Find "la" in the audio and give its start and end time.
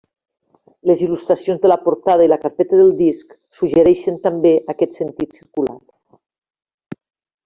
1.71-1.75, 2.31-2.39